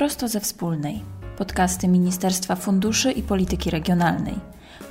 [0.00, 1.02] Prosto ze wspólnej.
[1.38, 4.34] Podcasty Ministerstwa Funduszy i Polityki Regionalnej.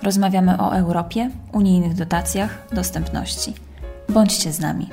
[0.04, 3.54] Rozmawiamy o Europie, unijnych dotacjach, dostępności.
[4.09, 4.89] Bądźcie z nami.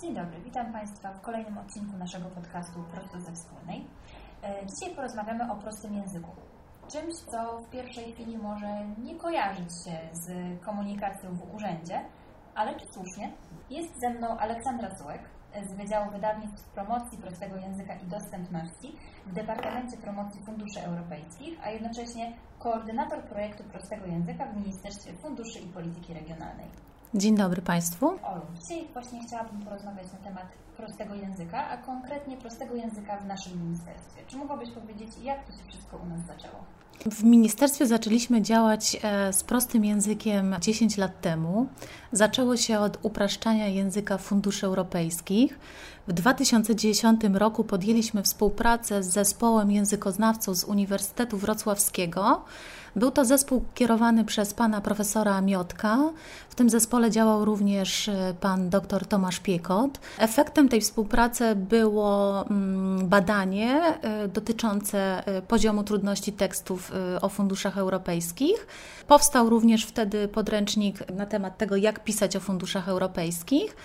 [0.00, 3.84] Dzień dobry, witam Państwa w kolejnym odcinku naszego podcastu Prosto ze wspólnej.
[4.42, 6.30] E, dzisiaj porozmawiamy o prostym języku.
[6.88, 10.30] Czymś, co w pierwszej chwili może nie kojarzyć się z
[10.64, 12.00] komunikacją w urzędzie,
[12.54, 13.32] ale czy słusznie?
[13.70, 15.20] Jest ze mną Aleksandra Sułek,
[15.68, 22.32] z Wydziału Wydawnictw Promocji Prostego Języka i Dostępności w Departamencie Promocji Funduszy Europejskich, a jednocześnie
[22.58, 26.66] koordynator projektu Prostego Języka w Ministerstwie Funduszy i Polityki Regionalnej.
[27.14, 28.06] Dzień dobry Państwu.
[28.06, 33.62] Olu, dzisiaj właśnie chciałabym porozmawiać na temat prostego języka, a konkretnie prostego języka w naszym
[33.62, 34.22] ministerstwie.
[34.26, 36.64] Czy mogłabyś powiedzieć, jak to się wszystko u nas zaczęło?
[37.10, 41.68] W ministerstwie zaczęliśmy działać e, z prostym językiem 10 lat temu.
[42.12, 45.58] Zaczęło się od upraszczania języka funduszy europejskich.
[46.08, 52.44] W 2010 roku podjęliśmy współpracę z zespołem językoznawców z Uniwersytetu Wrocławskiego.
[52.96, 55.98] Był to zespół kierowany przez pana profesora Miotka.
[56.48, 60.00] W tym zespole działał również e, pan dr Tomasz Piekot.
[60.18, 66.92] Efektem tej współpracy było mm, badanie e, dotyczące e, poziomu trudności tekstów
[67.22, 68.66] o funduszach europejskich.
[69.06, 73.76] Powstał również wtedy podręcznik na temat tego, jak pisać o funduszach europejskich.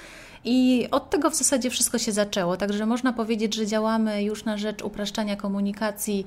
[0.45, 2.58] I od tego w zasadzie wszystko się zaczęło.
[2.58, 6.25] Także można powiedzieć, że działamy już na rzecz upraszczania komunikacji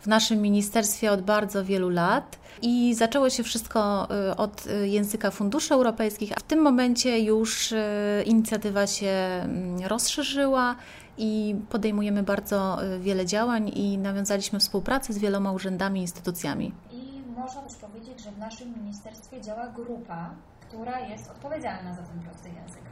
[0.00, 5.30] w naszym ministerstwie od bardzo wielu lat i zaczęło się wszystko y, od y, języka
[5.30, 7.78] funduszy europejskich, a w tym momencie już y,
[8.26, 10.76] inicjatywa się mm, rozszerzyła
[11.18, 16.72] i podejmujemy bardzo wiele działań i nawiązaliśmy współpracę z wieloma urzędami i instytucjami.
[16.92, 20.30] I można też powiedzieć, że w naszym ministerstwie działa grupa,
[20.68, 22.82] która jest odpowiedzialna za ten prosty język.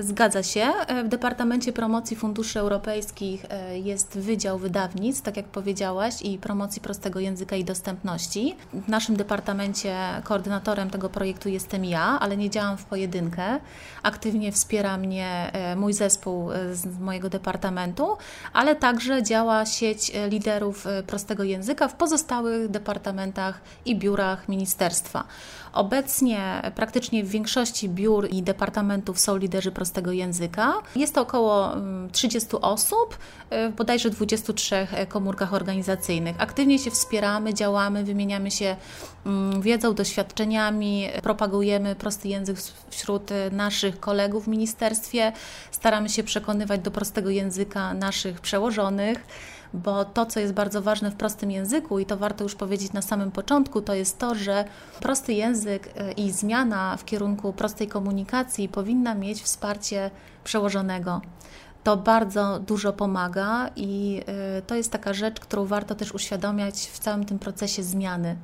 [0.00, 0.72] Zgadza się.
[1.04, 7.20] W Departamencie Promocji Funduszy Europejskich e, jest Wydział Wydawnictw, tak jak powiedziałaś, i promocji prostego
[7.20, 8.56] języka i dostępności.
[8.72, 13.60] W naszym departamencie koordynatorem tego projektu jestem ja, ale nie działam w pojedynkę.
[14.02, 18.16] Aktywnie wspiera mnie e, mój zespół e, z mojego departamentu,
[18.52, 25.24] ale także działa sieć liderów prostego języka w pozostałych departamentach i biurach ministerstwa.
[25.72, 30.74] Obecnie praktycznie w większości biur i departamentów są liderzy prostego języka.
[30.96, 31.72] Jest to około
[32.12, 33.18] 30 mm, osób,
[33.52, 36.36] y, w bodajże 23 e, komórkach organizacyjnych.
[36.38, 38.76] Aktywnie się wspieramy, działamy, wymieniamy się
[39.26, 42.56] mm, wiedzą, doświadczeniami, propagujemy prosty język
[42.90, 45.32] wśród e, naszych kolegów w ministerstwie,
[45.70, 49.18] staramy się przekonywać do prostego języka naszych przełożonych
[49.74, 53.02] bo to, co jest bardzo ważne w prostym języku i to warto już powiedzieć na
[53.02, 54.64] samym początku, to jest to, że
[55.00, 60.10] prosty język e, i zmiana w kierunku prostej komunikacji powinna mieć wsparcie
[60.44, 61.20] przełożonego.
[61.84, 66.98] To bardzo dużo pomaga i e, to jest taka rzecz, którą warto też uświadamiać w
[66.98, 68.36] całym tym procesie zmiany.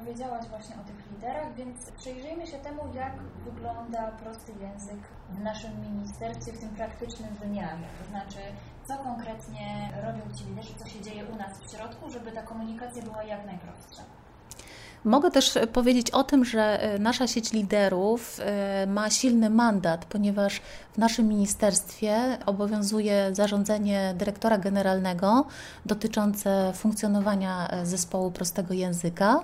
[0.00, 3.12] Powiedziałaś właśnie o tych liderach, więc przyjrzyjmy się temu, jak
[3.44, 5.00] wygląda prosty język
[5.30, 7.84] w naszym ministerstwie w tym praktycznym wymiarze.
[8.02, 8.38] To znaczy,
[8.90, 13.02] co konkretnie robią ci liderzy, co się dzieje u nas w środku, żeby ta komunikacja
[13.02, 14.02] była jak najprostsza.
[15.04, 20.60] Mogę też powiedzieć o tym, że e, nasza sieć liderów e, ma silny mandat, ponieważ
[20.92, 25.44] w naszym ministerstwie obowiązuje zarządzenie dyrektora generalnego
[25.86, 29.40] dotyczące funkcjonowania e, zespołu prostego języka,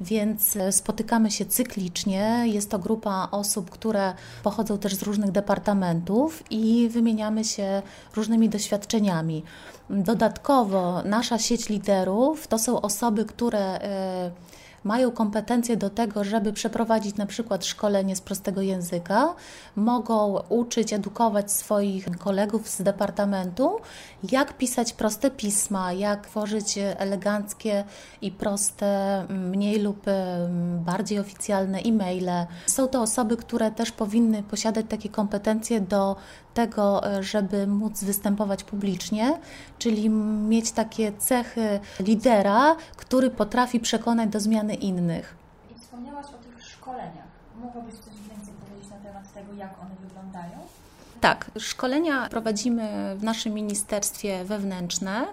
[0.00, 2.42] więc spotykamy się cyklicznie.
[2.44, 7.82] Jest to grupa osób, które pochodzą też z różnych departamentów i wymieniamy się
[8.16, 9.42] różnymi doświadczeniami.
[9.90, 13.80] Dodatkowo nasza sieć liderów to są osoby, które
[14.84, 19.34] mają kompetencje do tego, żeby przeprowadzić na przykład szkolenie z prostego języka,
[19.76, 23.76] mogą uczyć, edukować swoich kolegów z departamentu,
[24.32, 27.84] jak pisać proste pisma, jak tworzyć eleganckie
[28.22, 30.06] i proste, mniej lub
[30.84, 32.46] bardziej oficjalne e-maile.
[32.66, 36.16] Są to osoby, które też powinny posiadać takie kompetencje do
[36.54, 39.38] tego, e, żeby móc występować publicznie,
[39.78, 45.34] czyli mieć takie cechy lidera, który potrafi przekonać do zmiany innych.
[45.76, 47.32] I wspomniałaś o tych szkoleniach.
[47.62, 50.58] Mogłabyś coś więcej powiedzieć na temat tego, jak one wyglądają?
[51.22, 55.26] Tak, szkolenia prowadzimy w naszym ministerstwie wewnętrzne.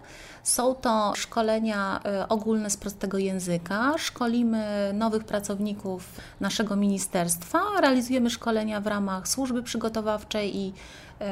[0.44, 3.94] Są to szkolenia e, ogólne z prostego języka.
[3.98, 10.74] Szkolimy nowych pracowników naszego ministerstwa, realizujemy szkolenia w ramach służby przygotowawczej i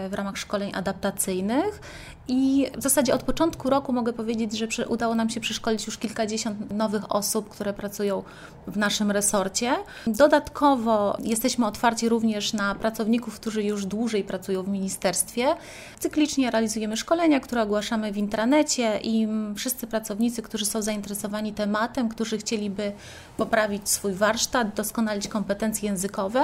[0.09, 1.81] w ramach szkoleń adaptacyjnych.
[2.29, 6.71] I w zasadzie od początku roku mogę powiedzieć, że udało nam się przeszkolić już kilkadziesiąt
[6.71, 8.23] nowych osób, które pracują
[8.67, 9.75] w naszym resorcie.
[10.07, 15.55] Dodatkowo jesteśmy otwarci również na pracowników, którzy już dłużej pracują pracują w ministerstwie.
[15.99, 22.37] Cyklicznie realizujemy szkolenia, które ogłaszamy w intranecie i wszyscy pracownicy, którzy są zainteresowani tematem, którzy
[22.37, 22.91] chcieliby
[23.37, 26.43] poprawić swój warsztat, doskonalić kompetencje językowe,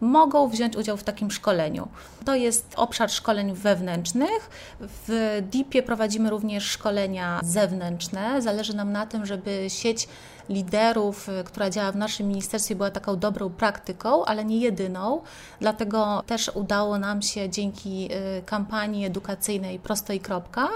[0.00, 1.88] mogą wziąć udział w takim szkoleniu.
[2.24, 4.50] To jest obszar szkoleń wewnętrznych.
[4.80, 8.42] W DIP-ie prowadzimy również szkolenia zewnętrzne.
[8.42, 10.08] Zależy nam na tym, żeby sieć
[10.50, 15.22] liderów, y, która działa w naszym ministerstwie, była taką dobrą praktyką, ale nie jedyną.
[15.60, 20.68] Dlatego też udało nam się dzięki y, kampanii edukacyjnej Prosto i Kropka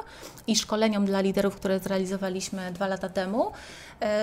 [0.47, 3.53] i szkoleniom dla liderów, które zrealizowaliśmy dwa lata temu,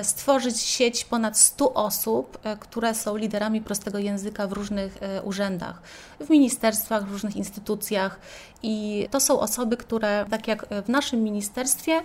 [0.03, 5.81] stworzyć sieć ponad 100 osób, e, które są liderami prostego języka w różnych e, urzędach,
[6.19, 8.19] w ministerstwach, w różnych instytucjach.
[8.63, 12.01] I to są osoby, które, tak jak w naszym ministerstwie,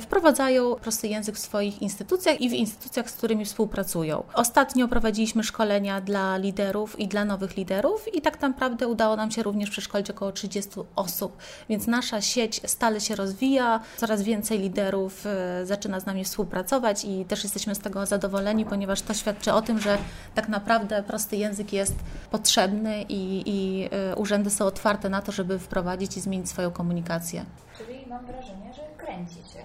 [0.00, 4.22] wprowadzają prosty język w swoich instytucjach i w instytucjach, z którymi współpracują.
[4.34, 9.42] Ostatnio prowadziliśmy szkolenia dla liderów i dla nowych liderów, i tak naprawdę udało nam się
[9.42, 11.36] również przeszkolić około 30 osób,
[11.68, 15.24] więc nasza sieć stale się rozwija, coraz więcej liderów
[15.64, 19.80] zaczyna z nami współpracować i też jesteśmy z tego zadowoleni, ponieważ to świadczy o tym,
[19.80, 19.98] że
[20.34, 21.94] tak naprawdę prosty język jest
[22.30, 27.44] potrzebny i, i y, urzędy są otwarte na to, żeby wprowadzić i zmienić swoją komunikację.
[27.78, 29.62] Czyli mam wrażenie, że kręci się,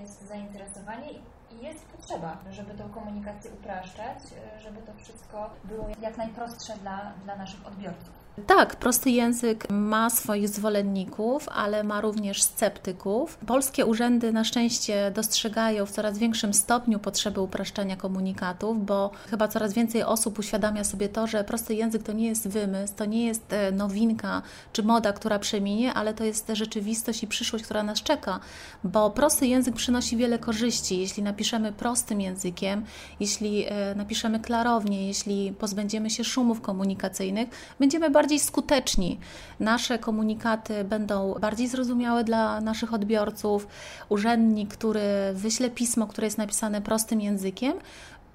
[0.00, 4.18] jest zainteresowanie i jest potrzeba, żeby tą komunikację upraszczać,
[4.58, 8.17] y, żeby to wszystko było jak najprostsze dla, dla naszych odbiorców.
[8.46, 13.38] Tak, prosty język ma swoich zwolenników, ale ma również sceptyków.
[13.46, 19.72] Polskie urzędy na szczęście dostrzegają w coraz większym stopniu potrzebę upraszczania komunikatów, bo chyba coraz
[19.72, 23.52] więcej osób uświadamia sobie to, że prosty język to nie jest wymysł, to nie jest
[23.52, 24.42] e, nowinka
[24.72, 28.40] czy moda, która przeminie, ale to jest rzeczywistość i przyszłość, która nas czeka,
[28.84, 30.98] bo prosty język przynosi wiele korzyści.
[30.98, 32.84] Jeśli napiszemy prostym językiem,
[33.20, 37.48] jeśli e, napiszemy klarownie, jeśli pozbędziemy się szumów komunikacyjnych,
[37.80, 39.18] będziemy bardziej bardziej skuteczni.
[39.60, 43.68] Nasze komunikaty będą bardziej zrozumiałe dla naszych odbiorców.
[44.08, 45.00] Urzędnik, który
[45.32, 47.72] wyśle pismo, które jest napisane prostym językiem,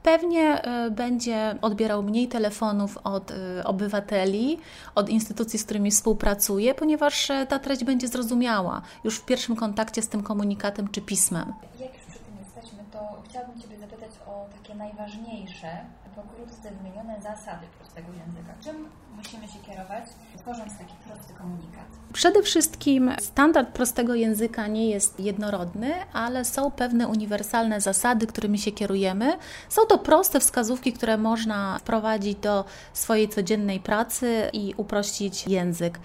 [0.04, 4.58] pewnie e, będzie odbierał mniej telefonów od e, obywateli,
[4.96, 10.02] od instytucji, z którymi współpracuje, ponieważ e, ta treść będzie zrozumiała już w pierwszym kontakcie
[10.02, 11.54] z tym komunikatem czy pismem.
[11.80, 12.84] Jak już przy tym jesteśmy,
[13.30, 15.86] chciałabym Ciebie zapytać o takie najważniejsze,
[16.16, 18.54] pokrótce wymienione zasady prostego języka.
[18.64, 20.06] Czym musimy się kierować,
[20.38, 21.86] tworząc taki prosty komunikat?
[22.14, 28.72] Przede wszystkim standard prostego języka nie jest jednorodny, ale są pewne uniwersalne zasady, którymi się
[28.72, 29.38] kierujemy.
[29.70, 36.00] Są to proste wskazówki, które można wprowadzić do swojej codziennej pracy i uprościć język.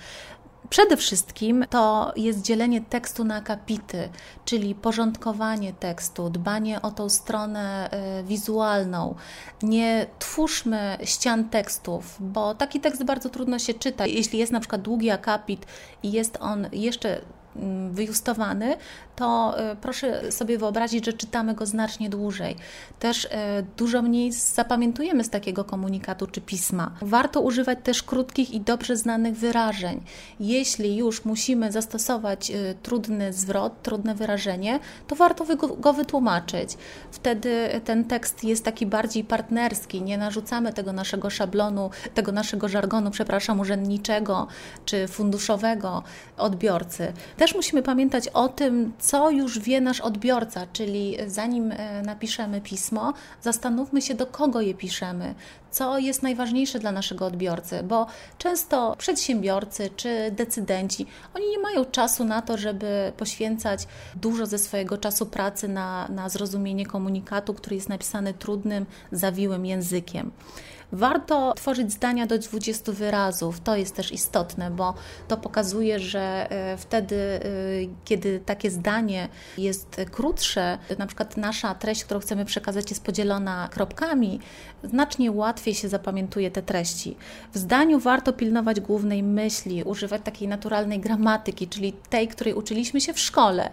[0.71, 4.09] Przede wszystkim to jest dzielenie tekstu na akapity,
[4.45, 9.15] czyli porządkowanie tekstu, dbanie o tą stronę e, wizualną.
[9.63, 14.07] Nie twórzmy ścian tekstów, bo taki tekst bardzo trudno się czyta.
[14.07, 15.67] Jeśli jest na przykład długi akapit
[16.03, 17.21] i jest on jeszcze
[17.91, 18.77] wyjustowany,
[19.17, 22.57] to e, proszę sobie wyobrazić, że czytamy go znacznie dłużej.
[22.99, 26.91] Też e, dużo mniej zapamiętujemy z takiego komunikatu czy pisma.
[27.03, 30.01] Warto używać też krótkich i dobrze znanych wyrażeń.
[30.41, 35.45] Jeśli już musimy zastosować e, trudny zwrot, trudne wyrażenie, to warto
[35.79, 36.77] go wytłumaczyć.
[37.11, 43.11] Wtedy ten tekst jest taki bardziej partnerski, nie narzucamy tego naszego szablonu, tego naszego żargonu,
[43.11, 44.47] przepraszam, urzędniczego
[44.85, 46.03] czy funduszowego
[46.37, 47.13] odbiorcy.
[47.39, 53.15] Też musimy pamiętać o tym, co już wie nasz odbiorca, czyli zanim e, napiszemy pismo,
[53.43, 55.35] zastanówmy się, do kogo je piszemy,
[55.71, 58.07] co jest najważniejsze dla naszego odbiorcy, bo
[58.39, 64.99] często przedsiębiorcy czy decydenci, oni nie mają czasu na to, żeby poświęcać dużo ze swojego
[64.99, 70.31] czasu pracy na, na zrozumienie komunikatu, który jest napisany trudnym, zawiłym językiem.
[70.93, 73.61] Warto tworzyć zdania do 20 wyrazów.
[73.61, 74.95] To jest też istotne, bo
[75.29, 77.41] to pokazuje, że e, wtedy, e,
[78.05, 79.29] kiedy takie zdanie
[79.59, 84.41] jest krótsze, na przykład nasza treść, którą chcemy przekazać, jest podzielona kropkami,
[84.85, 87.17] znacznie łatwiej się zapamiętuje te treści.
[87.53, 93.13] W zdaniu warto pilnować głównej myśli, używać takiej naturalnej gramatyki, czyli tej, której uczyliśmy się
[93.13, 93.71] w szkole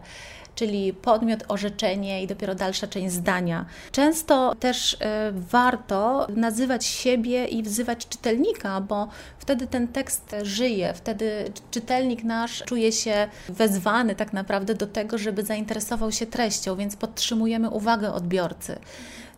[0.56, 3.66] czyli podmiot, orzeczenie i dopiero dalsza część zdania.
[3.92, 9.08] Często też e, warto nazywać siebie i wzywać czytelnika, bo
[9.40, 15.44] wtedy ten tekst żyje, wtedy czytelnik nasz czuje się wezwany tak naprawdę do tego, żeby
[15.44, 18.80] zainteresował się treścią, więc podtrzymujemy uwagę odbiorcy.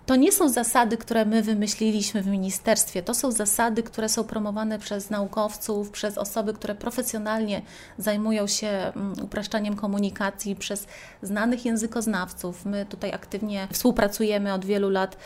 [0.08, 3.04] To nie są zasady, które my wymyśliliśmy w ministerstwie.
[3.04, 7.62] To są zasady, które są promowane przez naukowców, przez osoby, które profesjonalnie
[7.98, 10.88] zajmują się mm, upraszczaniem komunikacji, przez
[11.22, 12.66] znanych językoznawców.
[12.66, 15.18] My tutaj aktywnie współpracujemy od wielu lat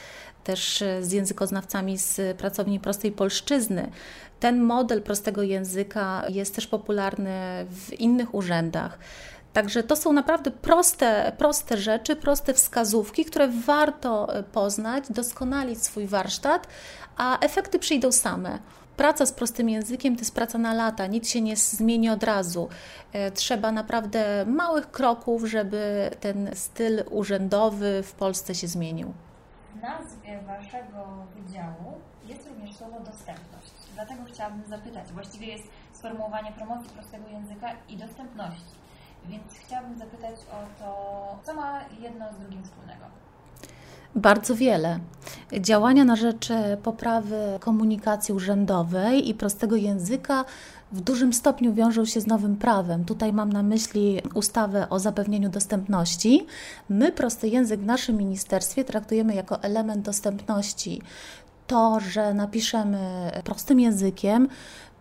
[0.43, 3.91] też e, z językoznawcami z pracowni prostej polszczyzny.
[4.39, 8.99] Ten model prostego języka jest też popularny w innych urzędach.
[9.53, 16.07] Także to są naprawdę proste, proste rzeczy, proste wskazówki, które warto e, poznać, doskonalić swój
[16.07, 16.67] warsztat,
[17.17, 18.59] a efekty przyjdą same.
[18.97, 22.69] Praca z prostym językiem to jest praca na lata, nic się nie zmieni od razu.
[23.13, 29.13] E, trzeba naprawdę małych kroków, żeby ten styl urzędowy w Polsce się zmienił.
[29.75, 31.93] W nazwie Waszego wydziału
[32.27, 33.71] jest również słowo dostępność.
[33.95, 38.80] Dlatego chciałabym zapytać, właściwie jest sformułowanie promocji prostego języka i dostępności.
[39.29, 43.05] Więc chciałabym zapytać o to, co ma jedno z drugim wspólnego.
[44.15, 44.99] Bardzo wiele.
[45.59, 46.49] Działania na rzecz
[46.83, 50.45] poprawy komunikacji urzędowej i prostego języka
[50.91, 53.05] w dużym stopniu wiążą się z nowym prawem.
[53.05, 56.45] Tutaj mam na myśli ustawę o zapewnieniu dostępności.
[56.89, 61.01] My prosty język w naszym ministerstwie traktujemy jako element dostępności.
[61.67, 64.47] To, że napiszemy prostym językiem,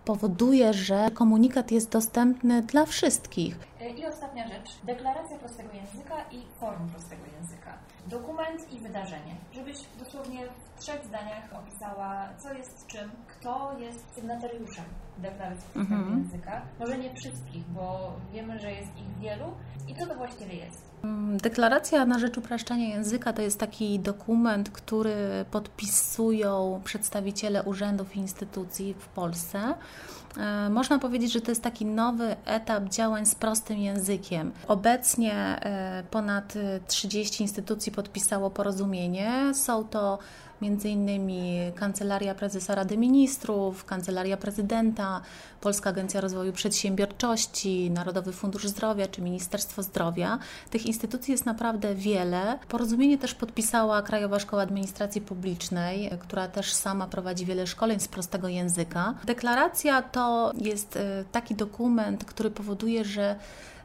[0.04, 3.59] powoduje, że komunikat jest dostępny dla wszystkich.
[3.97, 7.78] I ostatnia rzecz, deklaracja prostego języka i forum prostego języka.
[8.07, 9.35] Dokument i wydarzenie.
[9.52, 14.85] Żebyś dosłownie w trzech zdaniach opisała, co jest czym, kto jest sygnatariuszem
[15.19, 16.19] deklaracji prostego mhm.
[16.19, 16.62] języka.
[16.80, 19.47] Może nie wszystkich, bo wiemy, że jest ich wielu.
[19.88, 20.89] I co to właściwie jest?
[21.42, 25.14] Deklaracja na rzecz upraszczania języka to jest taki dokument, który
[25.50, 29.75] podpisują przedstawiciele urzędów i instytucji w Polsce.
[30.37, 34.52] E, można powiedzieć, że to jest taki nowy etap działań z prostym językiem.
[34.68, 36.54] Obecnie e, ponad
[36.87, 39.52] 30 instytucji podpisało porozumienie.
[39.54, 40.18] Są to
[40.84, 45.20] innymi Kancelaria Prezesa Rady Ministrów, Kancelaria Prezydenta,
[45.60, 50.38] Polska Agencja Rozwoju Przedsiębiorczości, Narodowy Fundusz Zdrowia czy Ministerstwo Zdrowia.
[50.70, 52.58] Tych instytucji jest naprawdę wiele.
[52.68, 58.49] Porozumienie też podpisała Krajowa Szkoła Administracji Publicznej, która też sama prowadzi wiele szkoleń z prostego
[58.49, 59.14] języka.
[59.25, 60.19] Deklaracja to
[60.58, 63.36] jest e, taki dokument, który powoduje, że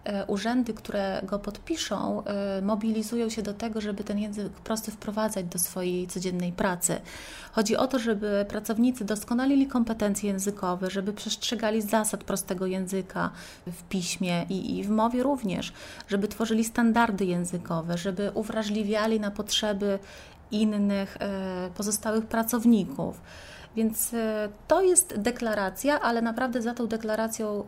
[0.06, 5.46] E, urzędy, które go podpiszą, e, mobilizują się do tego, żeby ten język prosty wprowadzać
[5.46, 7.02] do swojej codziennej pracy.
[7.52, 13.30] Chodzi o to, żeby pracownicy doskonalili kompetencje językowe, żeby przestrzegali zasad prostego języka
[13.68, 15.74] w piśmie i, i w mowie również,
[16.08, 20.00] żeby tworzyli standardy językowe, żeby uwrażliwiali na potrzeby
[20.52, 21.18] innych
[21.76, 23.22] pozostałych pracowników.
[23.76, 24.12] Więc
[24.68, 27.64] to jest deklaracja, ale naprawdę za tą deklaracją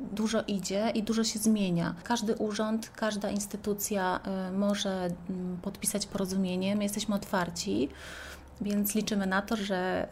[0.00, 1.94] dużo idzie i dużo się zmienia.
[2.04, 6.76] Każdy urząd, każda instytucja y, może mm, podpisać porozumienie.
[6.76, 7.88] My jesteśmy otwarci.
[8.60, 10.08] Więc liczymy na to, że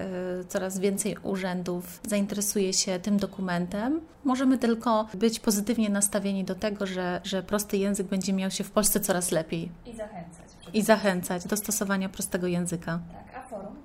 [0.49, 4.00] coraz więcej urzędów zainteresuje się tym dokumentem.
[4.25, 8.71] Możemy tylko być pozytywnie nastawieni do tego, że, że prosty język będzie miał się w
[8.71, 9.71] Polsce coraz lepiej.
[9.87, 10.47] I zachęcać.
[10.75, 13.00] I zachęcać do stosowania prostego języka.
[13.12, 13.76] Tak, a forum?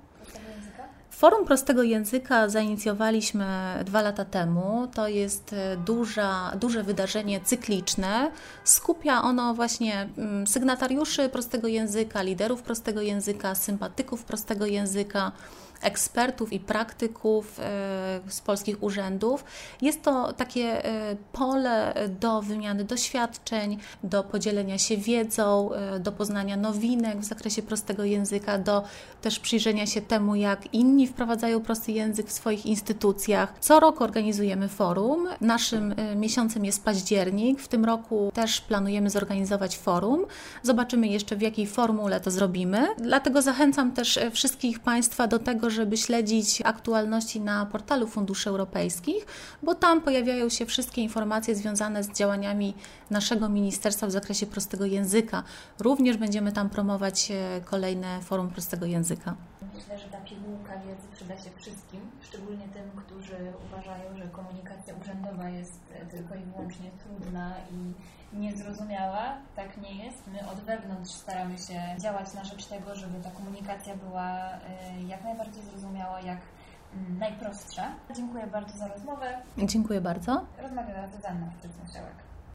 [1.18, 3.46] Forum Prostego Języka zainicjowaliśmy
[3.84, 4.88] dwa lata temu.
[4.94, 8.30] To jest e, duża, duże wydarzenie cykliczne.
[8.64, 15.32] Skupia ono właśnie mm, sygnatariuszy prostego języka, liderów prostego języka, sympatyków prostego języka
[15.82, 19.44] ekspertów i praktyków e, z polskich urzędów.
[19.82, 26.56] Jest to takie e, pole do wymiany doświadczeń, do podzielenia się wiedzą, e, do poznania
[26.56, 28.82] nowinek w zakresie prostego języka, do
[29.22, 33.54] też przyjrzenia się temu, jak inni wprowadzają prosty język w swoich instytucjach.
[33.60, 35.28] Co roku organizujemy forum.
[35.40, 37.60] Naszym miesiącem jest październik.
[37.60, 40.26] W tym roku też planujemy zorganizować forum.
[40.62, 42.86] Zobaczymy jeszcze, w jakiej formule to zrobimy.
[42.98, 49.26] Dlatego zachęcam też wszystkich Państwa do tego, żeby śledzić aktualności na portalu funduszy europejskich,
[49.62, 52.74] bo tam pojawiają się wszystkie informacje związane z działaniami
[53.10, 55.42] naszego ministerstwa w zakresie prostego języka.
[55.78, 59.34] Również będziemy tam promować e, kolejne forum prostego języka.
[59.74, 65.48] Myślę, że ta pigułka wiedzy przyda się wszystkim, szczególnie tym, którzy uważają, że komunikacja urzędowa
[65.48, 67.94] jest e, tylko i wyłącznie trudna i
[68.32, 69.36] niezrozumiała.
[69.56, 70.26] Tak nie jest.
[70.26, 75.24] My od wewnątrz staramy się działać na rzecz tego, żeby ta komunikacja była y, jak
[75.24, 76.38] najbardziej zrozumiała, jak
[76.94, 77.92] mm, najprostsza.
[78.16, 79.42] Dziękuję bardzo za rozmowę.
[79.58, 80.44] Dziękuję bardzo.
[80.62, 82.27] Rozmawiała Zuzanna Szczycna-Siałek.